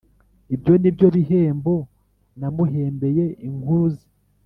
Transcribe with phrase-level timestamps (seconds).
[0.55, 1.73] Ibyo ni byo bihembo
[2.39, 4.05] namuhembeye inkuru ze.